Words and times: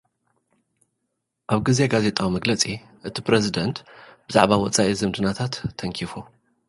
ኣብ 1.53 1.59
ግዜ 1.67 1.79
ጋዜጣዊ 1.93 2.27
መግለጺ፡ 2.37 2.61
እቲ 3.07 3.15
ፕረሲደንት 3.27 3.77
ብዛዕባ 4.27 4.51
ወጻኢ 4.63 4.89
ዝምድናታት 4.99 5.53
ተንኪፉ። 5.77 6.11